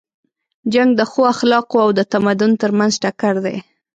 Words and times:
جنګ 0.73 0.89
د 0.95 1.01
ښو 1.11 1.21
اخلاقو 1.33 1.77
او 1.85 1.89
د 1.97 1.99
تمدن 2.13 2.51
تر 2.61 2.71
منځ 2.77 2.93
ټکر 3.03 3.35
دی. 3.45 3.57